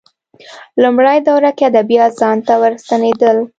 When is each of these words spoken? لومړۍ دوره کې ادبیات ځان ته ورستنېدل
لومړۍ 0.81 1.17
دوره 1.27 1.51
کې 1.57 1.63
ادبیات 1.71 2.11
ځان 2.21 2.37
ته 2.47 2.53
ورستنېدل 2.61 3.37